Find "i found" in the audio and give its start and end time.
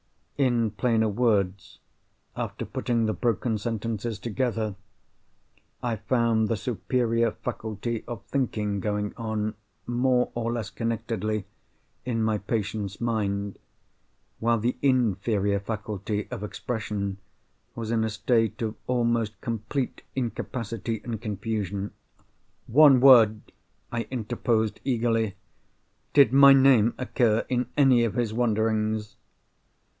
5.83-6.47